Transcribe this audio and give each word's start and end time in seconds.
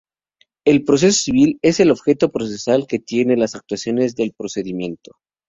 El 0.65 0.83
"Proceso 0.83 1.15
civil" 1.21 1.59
es 1.61 1.79
el 1.79 1.91
objeto 1.91 2.31
procesal 2.31 2.87
que 2.87 2.97
tienen 2.97 3.39
las 3.39 3.53
actuaciones 3.53 4.15
del 4.15 4.33
procedimiento. 4.35 5.11